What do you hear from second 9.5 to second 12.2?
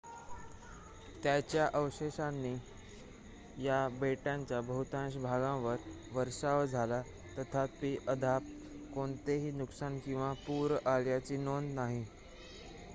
नुकसान किंवा पूर आल्याची नोंद नाही